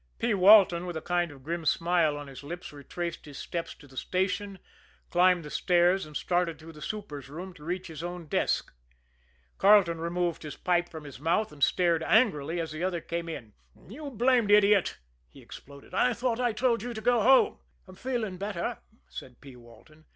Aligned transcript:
P. 0.17 0.33
Walton, 0.33 0.87
with 0.87 0.97
a 0.97 1.01
kind 1.01 1.29
of 1.31 1.43
grim 1.43 1.63
smile 1.63 2.17
on 2.17 2.25
his 2.25 2.43
lips, 2.43 2.73
retraced 2.73 3.25
his 3.25 3.37
steps 3.37 3.75
to 3.75 3.85
the 3.85 3.95
station, 3.95 4.57
climbed 5.11 5.45
the 5.45 5.51
stairs, 5.51 6.07
and 6.07 6.17
started 6.17 6.57
through 6.57 6.71
the 6.71 6.81
super's 6.81 7.29
room 7.29 7.53
to 7.53 7.63
reach 7.63 7.85
his 7.85 8.01
own 8.01 8.25
desk. 8.25 8.73
Carleton 9.59 9.99
removed 9.99 10.41
his 10.41 10.55
pipe 10.57 10.89
from 10.89 11.03
his 11.03 11.19
mouth, 11.19 11.51
and 11.51 11.63
stared 11.63 12.01
angrily 12.01 12.59
as 12.59 12.71
the 12.71 12.83
other 12.83 12.99
came 12.99 13.29
in. 13.29 13.53
"You 13.89 14.09
blamed 14.09 14.49
idiot!" 14.49 14.97
he 15.29 15.39
exploded. 15.39 15.93
"I 15.93 16.13
thought 16.15 16.39
I 16.39 16.51
told 16.51 16.81
you 16.81 16.95
to 16.95 17.01
go 17.01 17.21
home!" 17.21 17.59
"I'm 17.87 17.93
feeling 17.93 18.37
better," 18.37 18.79
said 19.07 19.39
P. 19.39 19.55
Walton. 19.55 20.05